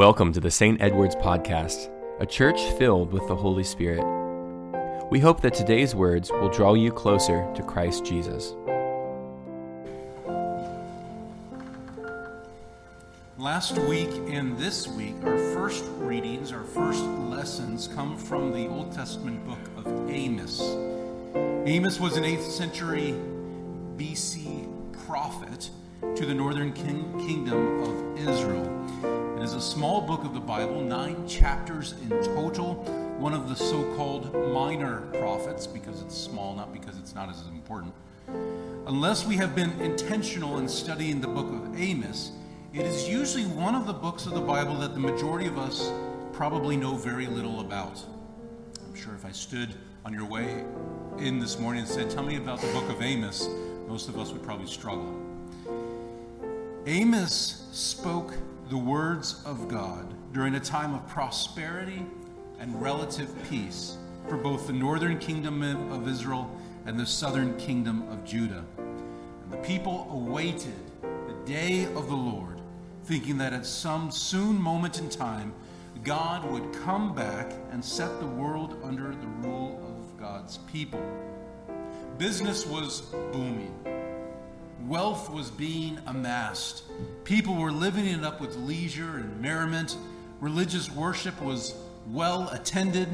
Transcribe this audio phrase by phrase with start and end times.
[0.00, 0.80] Welcome to the St.
[0.80, 1.90] Edward's Podcast,
[2.20, 4.02] a church filled with the Holy Spirit.
[5.10, 8.54] We hope that today's words will draw you closer to Christ Jesus.
[13.36, 18.92] Last week and this week, our first readings, our first lessons come from the Old
[18.92, 20.62] Testament book of Amos.
[21.66, 23.14] Amos was an 8th century
[23.98, 24.66] BC
[25.04, 25.68] prophet
[26.16, 29.29] to the northern king- kingdom of Israel.
[29.40, 32.74] It is a small book of the Bible, nine chapters in total,
[33.16, 37.46] one of the so called minor prophets, because it's small, not because it's not as
[37.46, 37.94] important.
[38.86, 42.32] Unless we have been intentional in studying the book of Amos,
[42.74, 45.90] it is usually one of the books of the Bible that the majority of us
[46.34, 47.98] probably know very little about.
[48.86, 49.72] I'm sure if I stood
[50.04, 50.66] on your way
[51.16, 53.48] in this morning and said, Tell me about the book of Amos,
[53.88, 55.18] most of us would probably struggle.
[56.84, 58.34] Amos spoke
[58.70, 62.06] the words of God during a time of prosperity
[62.60, 63.96] and relative peace
[64.28, 65.60] for both the northern kingdom
[65.92, 66.48] of Israel
[66.86, 68.64] and the southern kingdom of Judah.
[68.78, 72.60] And the people awaited the day of the Lord,
[73.06, 75.52] thinking that at some soon moment in time,
[76.04, 81.04] God would come back and set the world under the rule of God's people.
[82.18, 83.00] Business was
[83.32, 83.74] booming
[84.90, 86.82] wealth was being amassed.
[87.22, 89.96] People were living it up with leisure and merriment.
[90.40, 91.76] Religious worship was
[92.08, 93.08] well attended.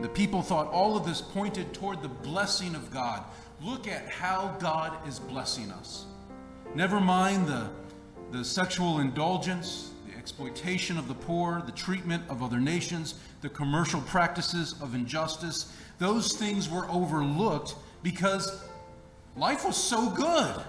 [0.00, 3.22] The people thought all of this pointed toward the blessing of God.
[3.62, 6.04] Look at how God is blessing us.
[6.74, 7.70] Never mind the,
[8.32, 14.00] the sexual indulgence, the exploitation of the poor, the treatment of other nations, the commercial
[14.00, 15.72] practices of injustice.
[16.00, 18.64] Those things were overlooked because
[19.36, 20.64] life was so good.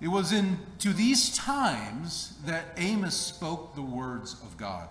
[0.00, 4.88] It was into these times that Amos spoke the words of God.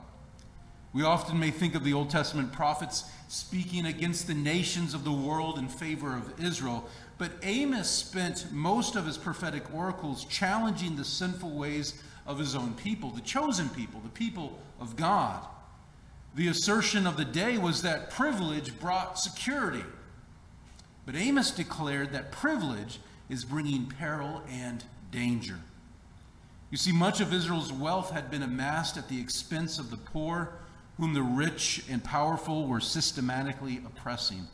[0.93, 5.11] We often may think of the Old Testament prophets speaking against the nations of the
[5.11, 11.05] world in favor of Israel, but Amos spent most of his prophetic oracles challenging the
[11.05, 15.45] sinful ways of his own people, the chosen people, the people of God.
[16.33, 19.83] The assertion of the day was that privilege brought security.
[21.05, 22.99] But Amos declared that privilege
[23.29, 24.83] is bringing peril and
[25.15, 25.59] danger.
[26.71, 30.51] You see, much of Israel's wealth had been amassed at the expense of the poor,
[30.97, 34.47] whom the rich and powerful were systematically oppressing.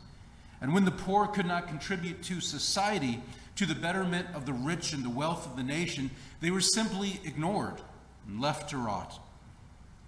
[0.60, 3.20] And when the poor could not contribute to society,
[3.56, 7.20] to the betterment of the rich and the wealth of the nation, they were simply
[7.24, 7.80] ignored
[8.28, 9.20] and left to rot.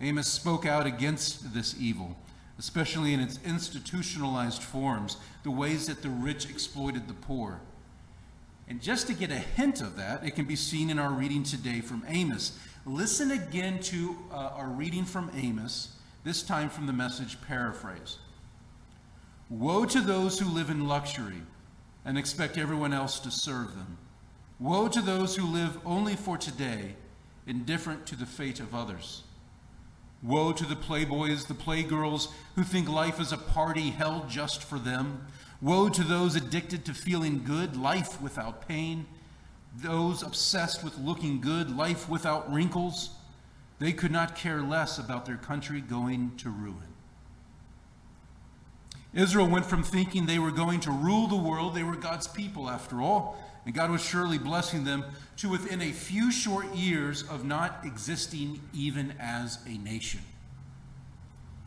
[0.00, 2.16] Amos spoke out against this evil,
[2.58, 7.60] especially in its institutionalized forms, the ways that the rich exploited the poor.
[8.68, 11.42] And just to get a hint of that, it can be seen in our reading
[11.42, 12.58] today from Amos.
[12.86, 18.18] Listen again to uh, our reading from Amos, this time from the message paraphrase.
[19.50, 21.42] Woe to those who live in luxury
[22.04, 23.98] and expect everyone else to serve them.
[24.58, 26.94] Woe to those who live only for today,
[27.46, 29.24] indifferent to the fate of others.
[30.22, 34.78] Woe to the playboys, the playgirls who think life is a party held just for
[34.78, 35.26] them
[35.64, 39.06] Woe to those addicted to feeling good, life without pain.
[39.78, 43.08] Those obsessed with looking good, life without wrinkles.
[43.78, 46.92] They could not care less about their country going to ruin.
[49.14, 52.68] Israel went from thinking they were going to rule the world, they were God's people
[52.68, 55.02] after all, and God was surely blessing them,
[55.38, 60.20] to within a few short years of not existing even as a nation.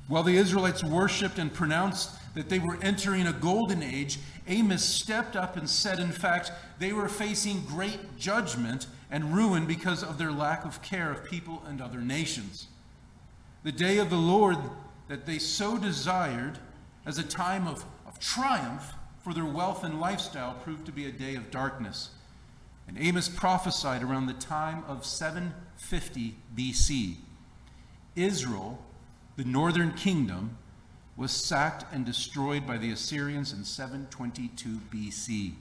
[0.08, 5.36] While the Israelites worshiped and pronounced that they were entering a golden age, Amos stepped
[5.36, 10.32] up and said, in fact, they were facing great judgment and ruin because of their
[10.32, 12.68] lack of care of people and other nations.
[13.64, 14.58] The day of the Lord
[15.08, 16.60] that they so desired
[17.06, 18.94] as a time of, of triumph
[19.24, 22.10] for their wealth and lifestyle proved to be a day of darkness.
[22.88, 27.16] And Amos prophesied around the time of 750 BC.
[28.16, 28.80] Israel
[29.38, 30.58] the northern kingdom
[31.18, 35.54] was sacked and destroyed by the Assyrians in 722 BC.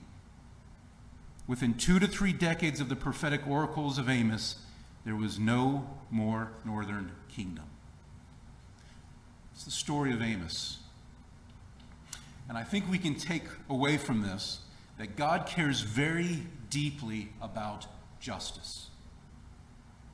[1.47, 4.57] Within two to three decades of the prophetic oracles of Amos,
[5.03, 7.65] there was no more northern kingdom.
[9.53, 10.77] It's the story of Amos.
[12.47, 14.59] And I think we can take away from this
[14.99, 17.87] that God cares very deeply about
[18.19, 18.89] justice.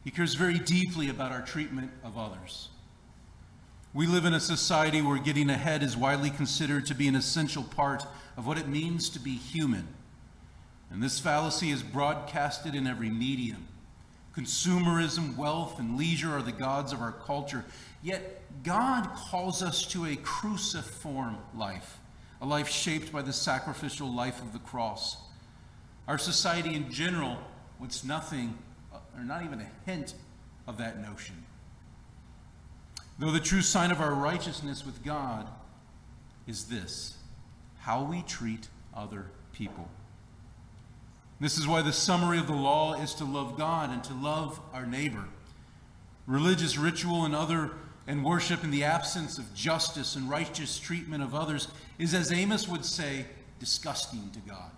[0.03, 2.69] He cares very deeply about our treatment of others.
[3.93, 7.63] We live in a society where getting ahead is widely considered to be an essential
[7.63, 8.05] part
[8.35, 9.87] of what it means to be human.
[10.89, 13.67] And this fallacy is broadcasted in every medium
[14.35, 17.63] Consumerism, wealth, and leisure are the gods of our culture.
[18.01, 21.99] Yet God calls us to a cruciform life,
[22.41, 25.17] a life shaped by the sacrificial life of the cross.
[26.07, 27.37] Our society in general
[27.79, 28.57] wants nothing,
[29.15, 30.15] or not even a hint,
[30.65, 31.42] of that notion.
[33.19, 35.47] Though the true sign of our righteousness with God
[36.47, 37.17] is this
[37.79, 39.89] how we treat other people.
[41.39, 44.59] This is why the summary of the law is to love God and to love
[44.73, 45.25] our neighbor.
[46.25, 47.71] Religious ritual and other
[48.07, 51.67] and worship in the absence of justice and righteous treatment of others
[51.99, 53.25] is, as Amos would say,
[53.59, 54.71] disgusting to God.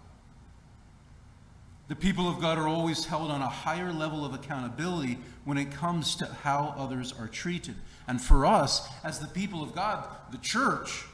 [1.88, 5.72] The people of God are always held on a higher level of accountability when it
[5.72, 7.76] comes to how others are treated.
[8.08, 11.06] And for us, as the people of God, the church,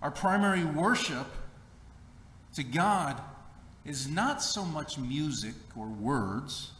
[0.00, 1.26] our primary worship
[2.54, 3.20] to God
[3.84, 6.72] is not so much music or words.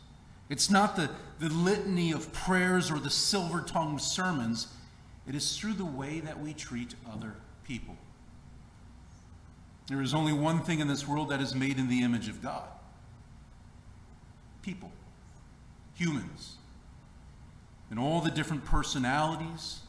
[0.49, 4.69] It's not the, the litany of prayers or the silver tongued sermons.
[5.27, 7.35] It is through the way that we treat other
[7.65, 7.97] people.
[9.89, 12.43] There is only one thing in this world that is made in the image of
[12.43, 12.65] God
[14.69, 14.91] people,
[15.95, 16.57] humans,
[17.89, 19.81] and all the different personalities,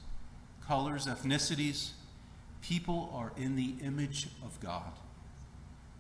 [0.66, 1.90] colors, ethnicities.
[2.62, 4.94] People are in the image of God.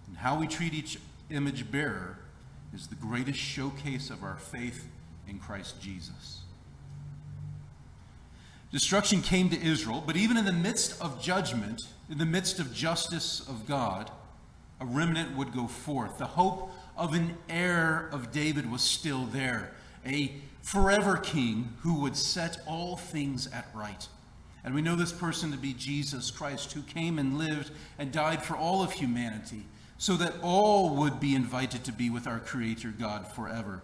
[0.07, 0.97] And how we treat each
[1.29, 2.19] image bearer
[2.73, 4.87] is the greatest showcase of our faith
[5.27, 6.43] in Christ Jesus.
[8.71, 12.73] Destruction came to Israel, but even in the midst of judgment, in the midst of
[12.73, 14.09] justice of God,
[14.79, 16.17] a remnant would go forth.
[16.17, 19.71] The hope of an heir of David was still there,
[20.05, 24.07] a forever king who would set all things at right.
[24.63, 28.43] And we know this person to be Jesus Christ, who came and lived and died
[28.43, 29.63] for all of humanity,
[29.97, 33.81] so that all would be invited to be with our Creator God forever.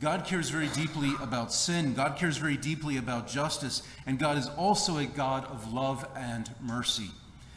[0.00, 1.94] God cares very deeply about sin.
[1.94, 3.82] God cares very deeply about justice.
[4.04, 7.10] And God is also a God of love and mercy.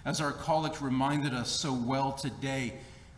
[0.05, 2.73] As our collect reminded us so well today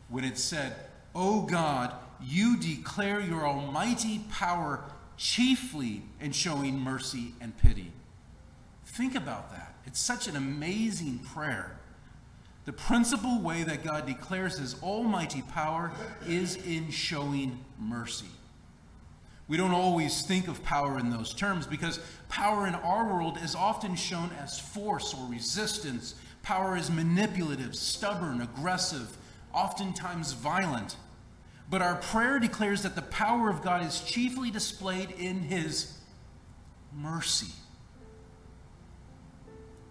[0.08, 0.78] when it said,
[1.20, 4.84] O God, you declare your almighty power
[5.18, 7.92] chiefly in showing mercy and pity.
[8.86, 9.74] Think about that.
[9.88, 11.80] It's such an amazing prayer.
[12.66, 15.92] The principal way that God declares his almighty power
[16.28, 18.28] is in showing mercy.
[19.48, 22.00] We don't always think of power in those terms because
[22.30, 26.14] power in our world is often shown as force or resistance.
[26.44, 29.18] Power is manipulative, stubborn, aggressive,
[29.52, 30.96] oftentimes violent.
[31.70, 35.98] But our prayer declares that the power of God is chiefly displayed in his
[36.94, 37.52] mercy.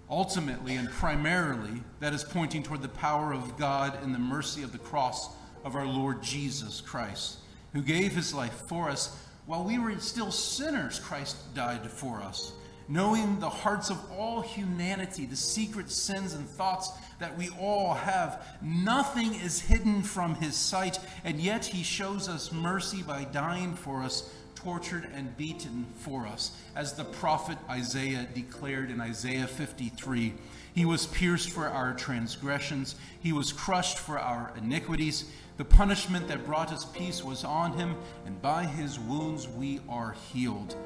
[0.09, 4.73] Ultimately and primarily, that is pointing toward the power of God and the mercy of
[4.73, 5.29] the cross
[5.65, 7.39] of our Lord Jesus Christ,
[7.73, 9.19] who gave his life for us.
[9.47, 12.53] While we were still sinners, Christ died for us
[12.89, 18.47] knowing the hearts of all humanity, the secret sins and thoughts that we all have.
[18.63, 24.03] Nothing is hidden from his sight, and yet he shows us mercy by dying for
[24.03, 26.51] us, tortured and beaten for us.
[26.75, 30.35] As the prophet Isaiah declared in Isaiah 53
[30.75, 35.25] He was pierced for our transgressions, he was crushed for our iniquities.
[35.57, 37.97] The punishment that brought us peace was on him,
[38.27, 40.77] and by his wounds we are healed.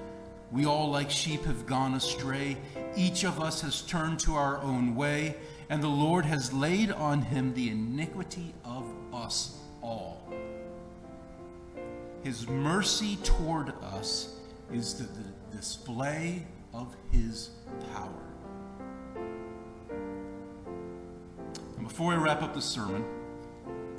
[0.53, 2.57] We all, like sheep, have gone astray.
[2.97, 5.37] Each of us has turned to our own way,
[5.71, 8.85] and the Lord has laid on him the iniquity of
[9.15, 10.29] us all.
[12.25, 14.35] His mercy toward us
[14.73, 17.51] is the, the display of his
[17.95, 18.11] power.
[21.77, 23.05] And before I wrap up the sermon,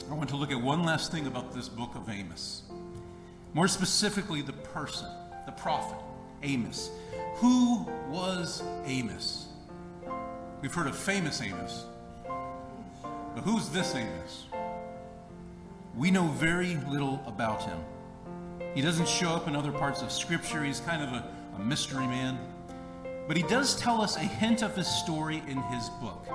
[0.10, 2.64] I want to look at one last thing about this book of Amos.
[3.54, 5.08] More specifically, the person,
[5.46, 5.98] the prophet.
[6.44, 6.92] Amos.
[7.36, 9.51] Who was Amos?
[10.62, 11.86] We've heard of famous Amos.
[12.24, 14.46] But who's this Amos?
[15.98, 17.80] We know very little about him.
[18.76, 20.64] He doesn't show up in other parts of Scripture.
[20.64, 22.38] He's kind of a, a mystery man.
[23.28, 26.28] But he does tell us a hint of his story in his book.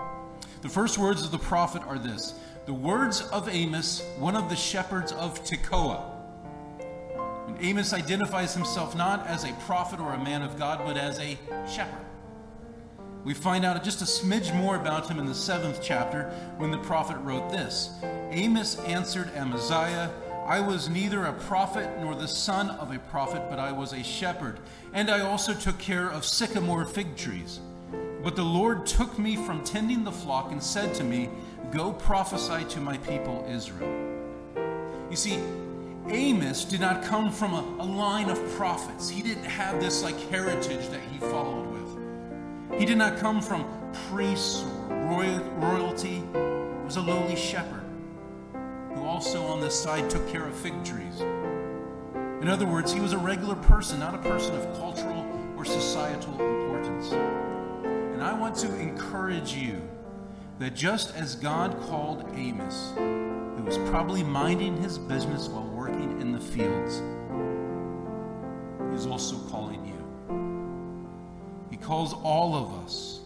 [0.60, 2.34] The first words of the prophet are this
[2.66, 6.02] The words of Amos, one of the shepherds of Tekoa.
[7.60, 11.38] Amos identifies himself not as a prophet or a man of God, but as a
[11.72, 12.06] shepherd.
[13.26, 16.78] We find out just a smidge more about him in the seventh chapter when the
[16.78, 17.90] prophet wrote this
[18.30, 20.12] Amos answered Amaziah,
[20.46, 24.04] I was neither a prophet nor the son of a prophet, but I was a
[24.04, 24.60] shepherd,
[24.92, 27.58] and I also took care of sycamore fig trees.
[28.22, 31.28] But the Lord took me from tending the flock and said to me,
[31.72, 33.90] Go prophesy to my people Israel.
[35.10, 35.40] You see,
[36.06, 39.08] Amos did not come from a, a line of prophets.
[39.08, 41.75] He didn't have this like heritage that he followed with.
[42.78, 43.64] He did not come from
[44.08, 46.22] priests or royal, royalty.
[46.32, 47.84] He was a lowly shepherd
[48.94, 51.20] who also on the side took care of fig trees.
[52.40, 56.32] In other words, he was a regular person, not a person of cultural or societal
[56.32, 57.12] importance.
[57.12, 59.80] And I want to encourage you
[60.58, 66.32] that just as God called Amos, who was probably minding his business while working in
[66.32, 67.02] the fields,
[68.96, 70.05] He's also calling you.
[71.70, 73.20] He calls all of us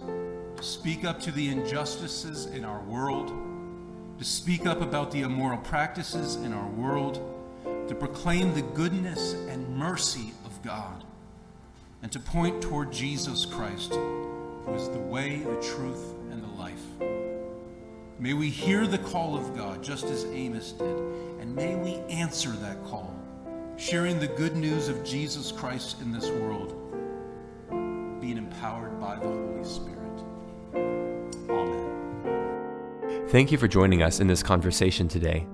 [0.57, 3.33] to speak up to the injustices in our world,
[4.19, 7.27] to speak up about the immoral practices in our world,
[7.89, 11.05] to proclaim the goodness and mercy of God,
[12.03, 16.83] and to point toward Jesus Christ, who is the way, the truth, and the life.
[18.19, 20.97] May we hear the call of God just as Amos did,
[21.41, 23.15] and may we answer that call,
[23.77, 26.80] sharing the good news of Jesus Christ in this world,
[28.37, 29.97] empowered by the Holy Spirit.
[30.75, 31.31] Amen.
[33.29, 35.47] Thank you for joining us in this conversation today.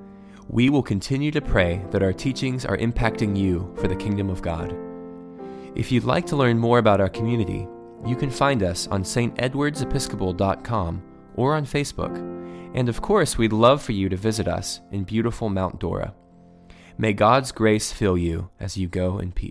[0.49, 4.43] We will continue to pray that our teachings are impacting you for the kingdom of
[4.43, 4.75] God.
[5.75, 7.67] If you'd like to learn more about our community,
[8.07, 11.03] you can find us on stedwardsepiscopal.com
[11.35, 12.17] or on Facebook.
[12.75, 16.15] And of course, we'd love for you to visit us in beautiful Mount Dora.
[16.99, 19.45] May God's grace fill you as you go in peace.